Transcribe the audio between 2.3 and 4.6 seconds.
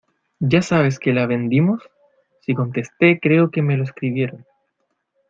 sí contesté creo que me lo escribieron.